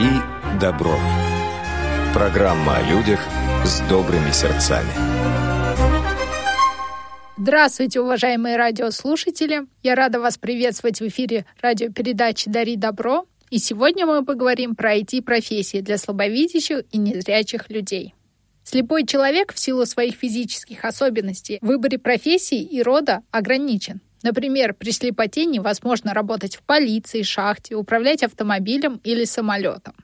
[0.00, 0.20] Дари
[0.58, 0.96] добро.
[2.14, 3.20] Программа о людях
[3.66, 4.88] с добрыми сердцами.
[7.36, 9.66] Здравствуйте, уважаемые радиослушатели!
[9.82, 13.26] Я рада вас приветствовать в эфире радиопередачи «Дари добро».
[13.50, 18.14] И сегодня мы поговорим про IT-профессии для слабовидящих и незрячих людей.
[18.64, 24.00] Слепой человек в силу своих физических особенностей в выборе профессии и рода ограничен.
[24.22, 29.94] Например, при слепоте невозможно работать в полиции, шахте, управлять автомобилем или самолетом.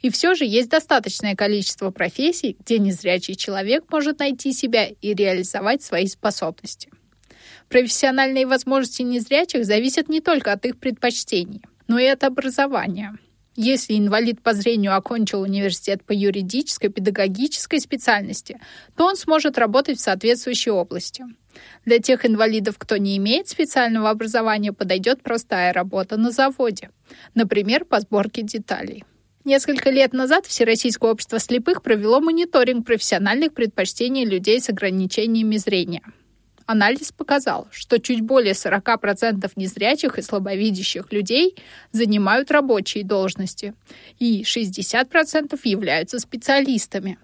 [0.00, 5.82] И все же есть достаточное количество профессий, где незрячий человек может найти себя и реализовать
[5.82, 6.90] свои способности.
[7.68, 13.18] Профессиональные возможности незрячих зависят не только от их предпочтений, но и от образования.
[13.60, 18.60] Если инвалид по зрению окончил университет по юридической, педагогической специальности,
[18.96, 21.24] то он сможет работать в соответствующей области.
[21.84, 26.90] Для тех инвалидов, кто не имеет специального образования, подойдет простая работа на заводе,
[27.34, 29.02] например, по сборке деталей.
[29.44, 36.02] Несколько лет назад Всероссийское общество слепых провело мониторинг профессиональных предпочтений людей с ограничениями зрения.
[36.68, 41.56] Анализ показал, что чуть более 40% незрячих и слабовидящих людей
[41.92, 43.72] занимают рабочие должности,
[44.18, 47.16] и 60% являются специалистами.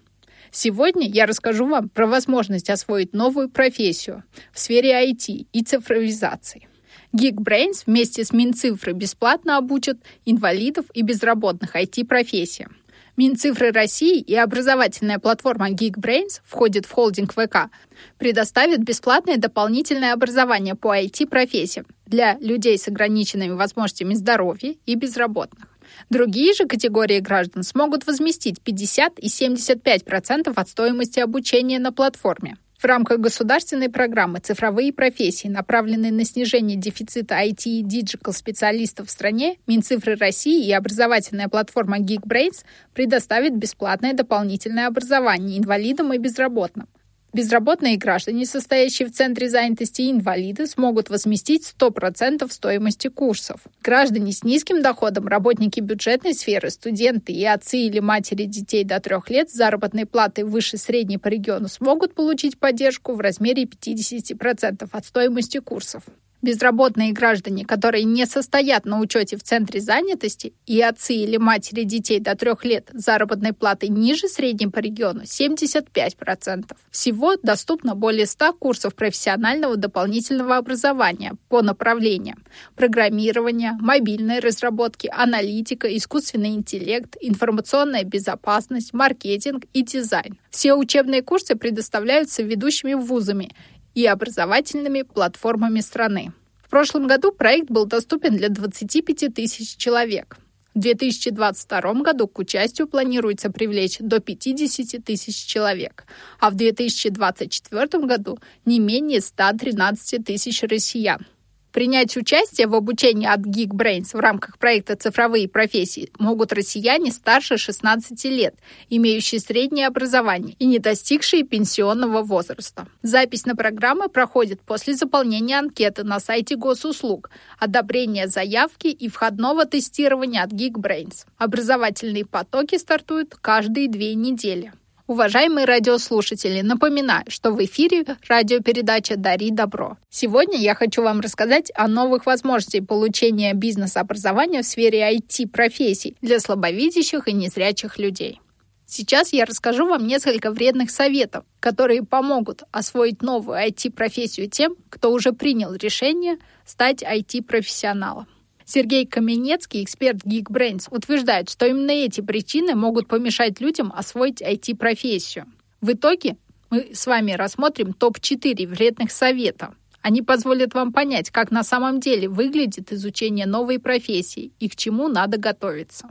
[0.50, 6.66] Сегодня я расскажу вам про возможность освоить новую профессию в сфере IT и цифровизации.
[7.14, 12.78] Geekbrains вместе с Минцифры бесплатно обучат инвалидов и безработных IT-профессиям.
[13.16, 17.70] Минцифры России и образовательная платформа Geekbrains входит в холдинг ВК,
[18.18, 25.68] предоставит бесплатное дополнительное образование по IT-профессиям для людей с ограниченными возможностями здоровья и безработных.
[26.10, 32.56] Другие же категории граждан смогут возместить 50 и 75% от стоимости обучения на платформе.
[32.84, 39.10] В рамках государственной программы «Цифровые профессии», направленные на снижение дефицита IT и digital специалистов в
[39.10, 42.62] стране, Минцифры России и образовательная платформа Geekbrains
[42.92, 46.86] предоставит бесплатное дополнительное образование инвалидам и безработным.
[47.34, 53.60] Безработные граждане, состоящие в Центре занятости и инвалиды, смогут возместить 100% стоимости курсов.
[53.82, 59.30] Граждане с низким доходом, работники бюджетной сферы, студенты и отцы или матери детей до трех
[59.30, 65.04] лет с заработной платой выше средней по региону смогут получить поддержку в размере 50% от
[65.04, 66.04] стоимости курсов.
[66.44, 72.20] Безработные граждане, которые не состоят на учете в центре занятости, и отцы или матери детей
[72.20, 76.76] до трех лет заработной платой ниже средней по региону 75%.
[76.90, 82.44] Всего доступно более 100 курсов профессионального дополнительного образования по направлениям
[82.76, 90.36] программирование, мобильной разработки, аналитика, искусственный интеллект, информационная безопасность, маркетинг и дизайн.
[90.50, 93.50] Все учебные курсы предоставляются ведущими вузами
[93.94, 96.32] и образовательными платформами страны.
[96.62, 100.38] В прошлом году проект был доступен для 25 тысяч человек.
[100.74, 106.04] В 2022 году к участию планируется привлечь до 50 тысяч человек,
[106.40, 111.26] а в 2024 году не менее 113 тысяч россиян.
[111.74, 118.24] Принять участие в обучении от Geekbrains в рамках проекта «Цифровые профессии» могут россияне старше 16
[118.26, 118.54] лет,
[118.90, 122.86] имеющие среднее образование и не достигшие пенсионного возраста.
[123.02, 130.44] Запись на программы проходит после заполнения анкеты на сайте госуслуг, одобрения заявки и входного тестирования
[130.44, 131.26] от Geekbrains.
[131.38, 134.72] Образовательные потоки стартуют каждые две недели.
[135.06, 139.98] Уважаемые радиослушатели, напоминаю, что в эфире радиопередача «Дари добро».
[140.08, 147.28] Сегодня я хочу вам рассказать о новых возможностях получения бизнес-образования в сфере IT-профессий для слабовидящих
[147.28, 148.40] и незрячих людей.
[148.86, 155.32] Сейчас я расскажу вам несколько вредных советов, которые помогут освоить новую IT-профессию тем, кто уже
[155.32, 158.26] принял решение стать IT-профессионалом.
[158.66, 165.46] Сергей Каменецкий, эксперт Geekbrains, утверждает, что именно эти причины могут помешать людям освоить IT-профессию.
[165.80, 166.36] В итоге
[166.70, 169.74] мы с вами рассмотрим топ-4 вредных советов.
[170.00, 175.08] Они позволят вам понять, как на самом деле выглядит изучение новой профессии и к чему
[175.08, 176.08] надо готовиться.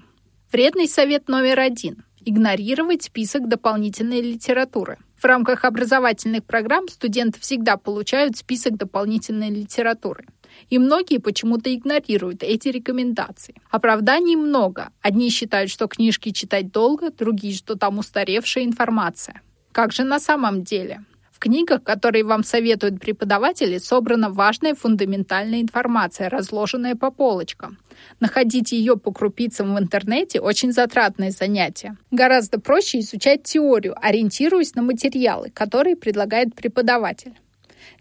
[0.51, 4.97] Вредный совет номер один– игнорировать список дополнительной литературы.
[5.17, 10.25] В рамках образовательных программ студенты всегда получают список дополнительной литературы.
[10.69, 13.55] И многие почему-то игнорируют эти рекомендации.
[13.69, 14.89] Оправданий много.
[15.01, 19.41] Одни считают, что книжки читать долго, другие, что там устаревшая информация.
[19.71, 21.03] Как же на самом деле?
[21.31, 27.79] В книгах, которые вам советуют преподаватели, собрана важная фундаментальная информация, разложенная по полочкам.
[28.19, 31.97] Находить ее по крупицам в интернете– очень затратное занятие.
[32.11, 37.33] Гораздо проще изучать теорию, ориентируясь на материалы, которые предлагает преподаватель.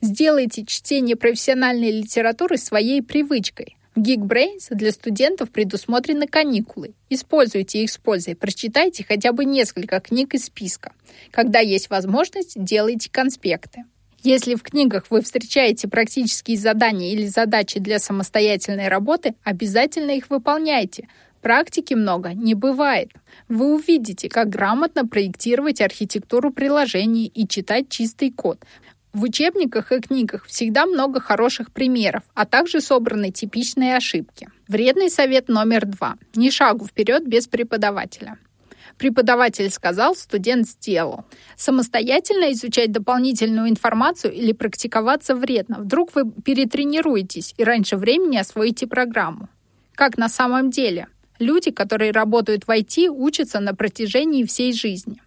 [0.05, 3.77] Сделайте чтение профессиональной литературы своей привычкой.
[3.95, 6.95] В Geekbrains для студентов предусмотрены каникулы.
[7.09, 8.35] Используйте их с пользой.
[8.35, 10.93] Прочитайте хотя бы несколько книг из списка.
[11.31, 13.85] Когда есть возможность, делайте конспекты.
[14.25, 21.07] Если в книгах вы встречаете практические задания или задачи для самостоятельной работы, обязательно их выполняйте.
[21.43, 23.11] Практики много не бывает.
[23.49, 28.65] Вы увидите, как грамотно проектировать архитектуру приложений и читать чистый код.
[29.13, 34.49] В учебниках и книгах всегда много хороших примеров, а также собраны типичные ошибки.
[34.69, 36.17] Вредный совет номер два.
[36.35, 38.39] Ни шагу вперед без преподавателя.
[38.97, 41.25] Преподаватель сказал, студент сделал.
[41.57, 45.81] Самостоятельно изучать дополнительную информацию или практиковаться вредно.
[45.81, 49.49] Вдруг вы перетренируетесь и раньше времени освоите программу.
[49.95, 51.09] Как на самом деле?
[51.39, 55.22] Люди, которые работают в IT, учатся на протяжении всей жизни.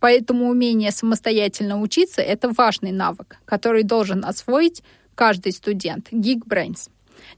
[0.00, 4.82] Поэтому умение самостоятельно учиться– это важный навык, который должен освоить
[5.14, 6.12] каждый студент.
[6.12, 6.88] Geekbrains.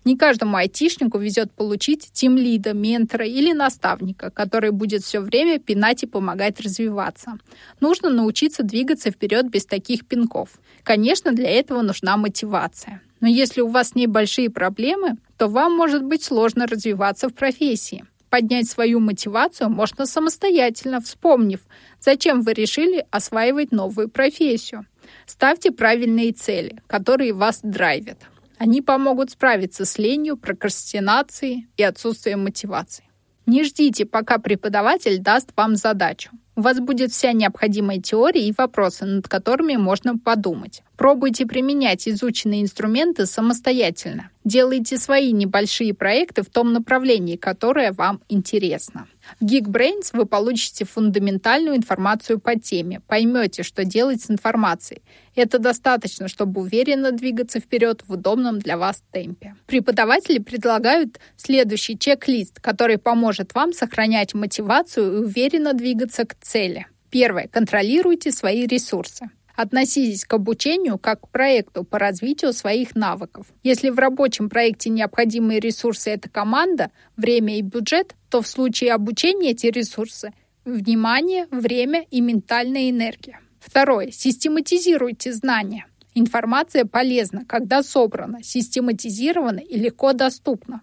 [0.04, 6.06] Не каждому айтишнику везет получить тим-лида, ментора или наставника, который будет все время пинать и
[6.06, 7.38] помогать развиваться.
[7.80, 10.60] Нужно научиться двигаться вперед без таких пинков.
[10.82, 13.02] Конечно, для этого нужна мотивация.
[13.20, 17.34] Но если у вас с ней большие проблемы, то вам может быть сложно развиваться в
[17.34, 18.04] профессии.
[18.30, 21.60] Поднять свою мотивацию можно самостоятельно, вспомнив,
[22.00, 24.86] зачем вы решили осваивать новую профессию.
[25.26, 28.18] Ставьте правильные цели, которые вас драйвят.
[28.56, 33.04] Они помогут справиться с ленью, прокрастинацией и отсутствием мотивации.
[33.46, 36.30] Не ждите, пока преподаватель даст вам задачу.
[36.54, 40.82] У вас будет вся необходимая теория и вопросы, над которыми можно подумать.
[41.00, 44.28] Пробуйте применять изученные инструменты самостоятельно.
[44.44, 49.08] Делайте свои небольшие проекты в том направлении, которое вам интересно.
[49.40, 55.00] В Geekbrains вы получите фундаментальную информацию по теме, поймете, что делать с информацией.
[55.34, 59.54] Это достаточно, чтобы уверенно двигаться вперед в удобном для вас темпе.
[59.68, 66.88] Преподаватели предлагают следующий чек-лист, который поможет вам сохранять мотивацию и уверенно двигаться к цели.
[67.08, 67.48] Первое.
[67.48, 69.30] Контролируйте свои ресурсы.
[69.62, 73.46] Относитесь к обучению как к проекту по развитию своих навыков.
[73.62, 79.50] Если в рабочем проекте необходимые ресурсы– это команда, время и бюджет, то в случае обучения
[79.50, 80.32] эти ресурсы–
[80.64, 83.38] внимание, время и ментальная энергия.
[83.58, 84.10] Второе.
[84.10, 85.84] Систематизируйте знания.
[86.14, 90.80] Информация полезна, когда собрана, систематизирована и легко доступна.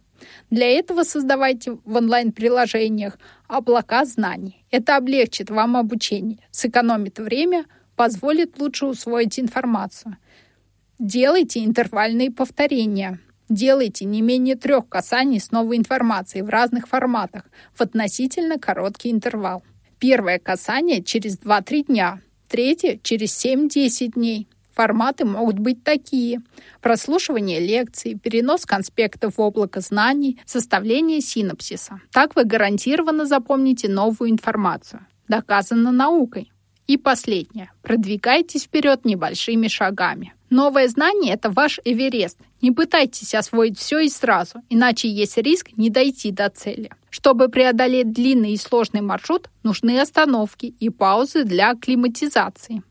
[0.51, 4.63] Для этого создавайте в онлайн-приложениях облака знаний.
[4.69, 7.65] Это облегчит вам обучение, сэкономит время–
[7.97, 10.15] позволит лучше усвоить информацию.
[10.99, 13.19] Делайте интервальные повторения.
[13.49, 19.63] Делайте не менее трех касаний с новой информацией в разных форматах в относительно короткий интервал.
[19.99, 24.47] Первое касание через 2-3 дня, третье через 7-10 дней.
[24.75, 26.41] Форматы могут быть такие.
[26.81, 31.99] Прослушивание лекций, перенос конспектов в облако знаний, составление синапсиса.
[32.11, 35.07] Так вы гарантированно запомните новую информацию.
[35.27, 36.51] Доказано наукой.
[36.87, 37.69] И последнее.
[37.81, 40.33] Продвигайтесь вперед небольшими шагами.
[40.49, 42.39] Новое знание– это ваш Эверест.
[42.61, 46.89] Не пытайтесь освоить все и сразу, иначе есть риск не дойти до цели.
[47.09, 52.81] Чтобы преодолеть длинный и сложный маршрут, нужны остановки и паузы для акклиматизации.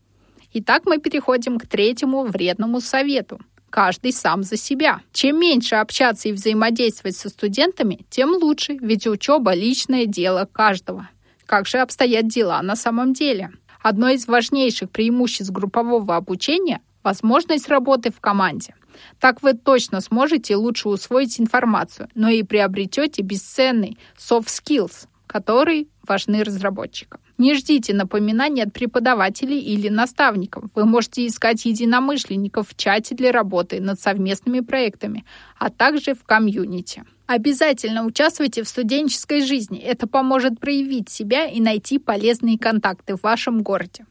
[0.53, 3.39] Итак, мы переходим к третьему вредному совету.
[3.71, 5.01] Каждый сам за себя.
[5.11, 11.09] Чем меньше общаться и взаимодействовать со студентами, тем лучше, ведь учеба– личное дело каждого.
[11.45, 13.51] Как же обстоят дела на самом деле?
[13.89, 18.75] Одно из важнейших преимуществ группового обучения– возможность работы в команде.
[19.17, 26.43] Так вы точно сможете лучше усвоить информацию, но и приобретете бесценный soft skills, который важны
[26.43, 27.21] разработчикам.
[27.37, 30.65] Не ждите напоминаний от преподавателей или наставников.
[30.73, 35.23] Вы можете искать единомышленников в чате для работы над совместными проектами,
[35.59, 37.03] а также в комьюнити.
[37.27, 39.79] Обязательно участвуйте в студенческой жизни.
[39.79, 44.05] Это поможет проявить себя и найти полезные контакты в вашем городе.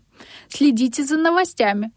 [0.49, 1.93] Следите за новостями,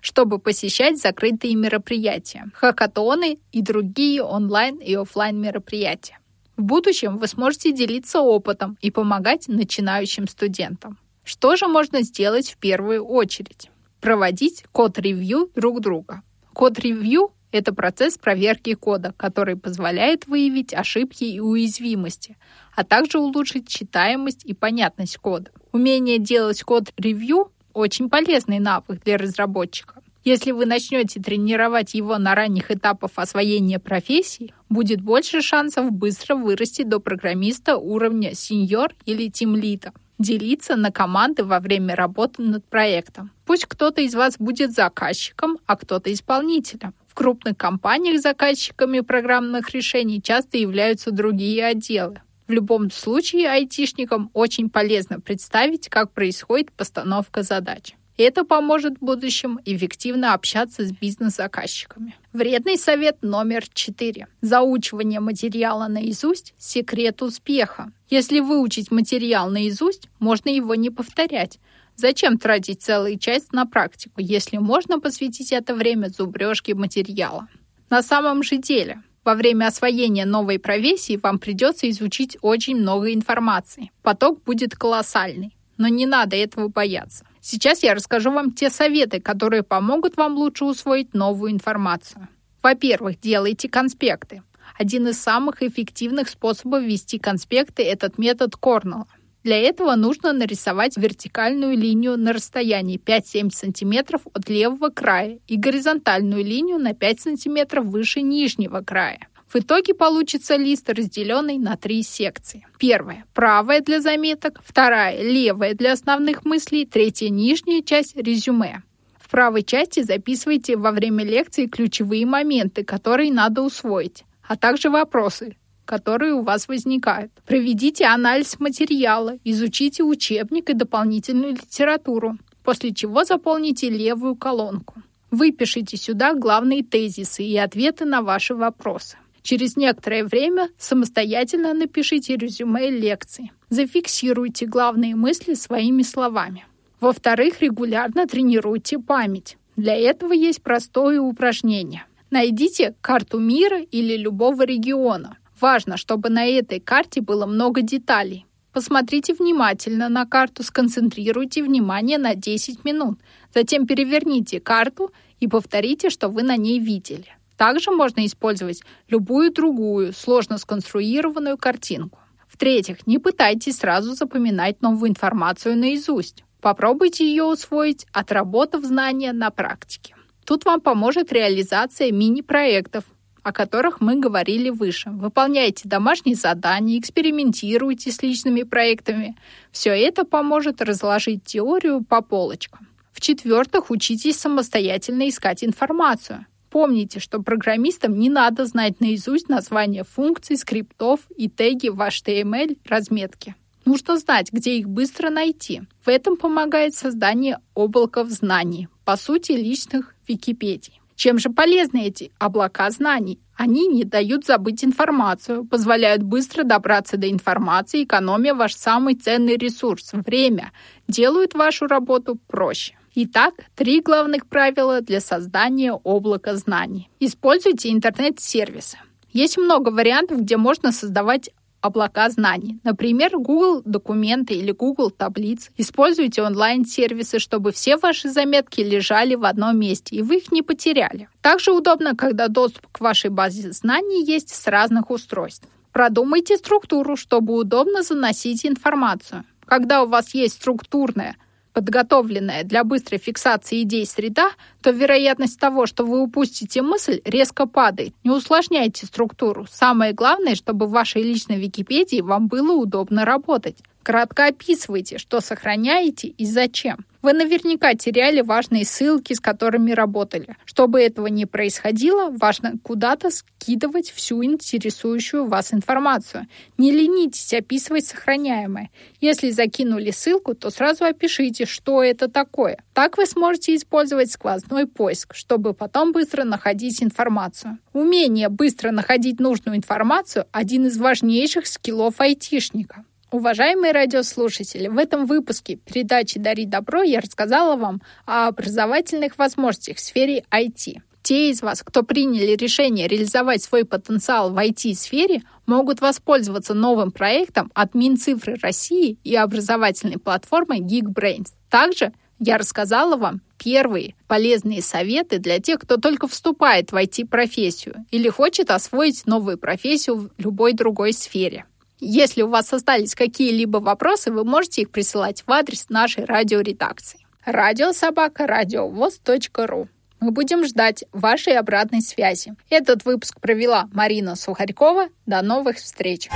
[0.00, 6.18] чтобы посещать закрытые мероприятия, хакатоны и другие онлайн и офлайн мероприятия.
[6.56, 10.98] В будущем вы сможете делиться опытом и помогать начинающим студентам.
[11.24, 13.70] Что же можно сделать в первую очередь?
[14.00, 16.22] Проводить код-ревью друг друга.
[16.52, 22.36] Код-ревью это процесс проверки кода, который позволяет выявить ошибки и уязвимости,
[22.74, 25.50] а также улучшить читаемость и понятность кода.
[25.72, 30.02] Умение делать код-ревью– очень полезный навык для разработчика.
[30.24, 36.82] Если вы начнете тренировать его на ранних этапах освоения профессии, будет больше шансов быстро вырасти
[36.82, 43.32] до программиста уровня сеньор или тимлида делиться на команды во время работы над проектом.
[43.44, 46.94] Пусть кто-то из вас будет заказчиком, а кто-то исполнителем.
[47.08, 52.22] В крупных компаниях заказчиками программных решений часто являются другие отделы.
[52.46, 57.94] В любом случае айтишникам очень полезно представить, как происходит постановка задач.
[58.16, 62.14] Это поможет в будущем эффективно общаться с бизнес-заказчиками.
[62.32, 64.28] Вредный совет номер четыре.
[64.40, 67.90] Заучивание материала наизусть– секрет успеха.
[68.08, 71.58] Если выучить материал наизусть, можно его не повторять.
[71.96, 77.48] Зачем тратить целый час на практику, если можно посвятить это время зубрежке материала?
[77.90, 83.90] На самом же деле, во время освоения новой профессии вам придется изучить очень много информации.
[84.02, 87.24] Поток будет колоссальный, но не надо этого бояться.
[87.46, 92.26] Сейчас я расскажу вам те советы, которые помогут вам лучше усвоить новую информацию.
[92.62, 94.42] Во-первых, делайте конспекты.
[94.78, 99.08] Один из самых эффективных способов вести конспекты– этот метод Корнелла.
[99.42, 106.42] Для этого нужно нарисовать вертикальную линию на расстоянии 5-7 см от левого края и горизонтальную
[106.42, 109.28] линию на 5 см выше нижнего края.
[109.54, 112.66] В итоге получится лист, разделенный на три секции.
[112.76, 118.82] Первая– правая для заметок, вторая– левая для основных мыслей, третья– нижняя часть– резюме.
[119.16, 125.56] В правой части записывайте во время лекции ключевые моменты, которые надо усвоить, а также вопросы,
[125.84, 127.30] которые у вас возникают.
[127.46, 134.96] Проведите анализ материала, изучите учебник и дополнительную литературу, после чего заполните левую колонку.
[135.30, 139.16] Выпишите сюда главные тезисы и ответы на ваши вопросы.
[139.44, 143.52] Через некоторое время самостоятельно напишите резюме лекции.
[143.68, 146.64] Зафиксируйте главные мысли своими словами.
[146.98, 149.58] Во-вторых, регулярно тренируйте память.
[149.76, 152.06] Для этого есть простое упражнение.
[152.30, 155.36] Найдите карту мира или любого региона.
[155.60, 158.46] Важно, чтобы на этой карте было много деталей.
[158.72, 163.20] Посмотрите внимательно на карту, сконцентрируйте внимание на 10 минут.
[163.54, 167.36] Затем переверните карту и повторите, что вы на ней видели.
[167.56, 172.18] Также можно использовать любую другую сложно сконструированную картинку.
[172.48, 176.44] В-третьих, не пытайтесь сразу запоминать новую информацию наизусть.
[176.60, 180.14] Попробуйте ее усвоить, отработав знания на практике.
[180.44, 183.04] Тут вам поможет реализация мини-проектов,
[183.42, 185.10] о которых мы говорили выше.
[185.10, 189.36] Выполняйте домашние задания, экспериментируйте с личными проектами.
[189.70, 192.88] Все это поможет разложить теорию по полочкам.
[193.12, 196.46] В-четвертых, учитесь самостоятельно искать информацию.
[196.74, 203.54] Помните, что программистам не надо знать наизусть названия функций, скриптов и теги в HTML разметке.
[203.84, 205.82] Нужно знать, где их быстро найти.
[206.04, 211.00] В этом помогает создание облаков знаний, по сути, личных Википедий.
[211.14, 213.38] Чем же полезны эти облака знаний?
[213.54, 220.10] Они не дают забыть информацию, позволяют быстро добраться до информации, экономя ваш самый ценный ресурс–
[220.12, 220.72] время,
[221.06, 222.94] делают вашу работу проще.
[223.16, 227.08] Итак, три главных правила для создания облака знаний.
[227.20, 228.98] Используйте интернет-сервисы.
[229.32, 232.80] Есть много вариантов, где можно создавать облака знаний.
[232.82, 235.70] Например, Google документы или Google таблиц.
[235.76, 241.28] Используйте онлайн-сервисы, чтобы все ваши заметки лежали в одном месте, и вы их не потеряли.
[241.40, 245.68] Также удобно, когда доступ к вашей базе знаний есть с разных устройств.
[245.92, 249.44] Продумайте структуру, чтобы удобно заносить информацию.
[249.66, 251.36] Когда у вас есть структурная
[251.74, 254.50] подготовленная для быстрой фиксации идей среда,
[254.80, 258.14] то вероятность того, что вы упустите мысль, резко падает.
[258.24, 259.66] Не усложняйте структуру.
[259.70, 263.78] Самое главное, чтобы в вашей личной Википедии вам было удобно работать.
[264.04, 267.06] Кратко описывайте, что сохраняете и зачем.
[267.22, 270.58] Вы наверняка теряли важные ссылки, с которыми работали.
[270.66, 276.46] Чтобы этого не происходило, важно куда-то скидывать всю интересующую вас информацию.
[276.76, 278.90] Не ленитесь описывать сохраняемое.
[279.22, 282.76] Если закинули ссылку, то сразу опишите, что это такое.
[282.92, 287.78] Так вы сможете использовать сквозной поиск, чтобы потом быстро находить информацию.
[287.94, 293.06] Умение быстро находить нужную информацию– один из важнейших скиллов айтишника.
[293.34, 300.00] Уважаемые радиослушатели, в этом выпуске передачи «Дари добро» я рассказала вам о образовательных возможностях в
[300.00, 301.00] сфере IT.
[301.24, 307.72] Те из вас, кто приняли решение реализовать свой потенциал в IT-сфере, могут воспользоваться новым проектом
[307.74, 311.48] от Минцифры России и образовательной платформы Geekbrains.
[311.68, 318.28] Также я рассказала вам первые полезные советы для тех, кто только вступает в IT-профессию или
[318.28, 321.64] хочет освоить новую профессию в любой другой сфере.
[322.00, 327.20] Если у вас остались какие-либо вопросы, вы можете их присылать в адрес нашей радиоредакции.
[327.44, 329.88] Радиособака радиовоз.ру
[330.24, 332.54] мы будем ждать вашей обратной связи.
[332.70, 335.08] Этот выпуск провела Марина Сухарькова.
[335.26, 336.30] До новых встреч.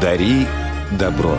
[0.00, 0.48] Дари
[0.98, 1.38] добро.